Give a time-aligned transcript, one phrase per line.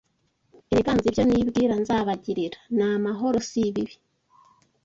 [0.71, 3.95] Erega nzi ibyo nibwira nzabagirira, ni amahoro, si bibi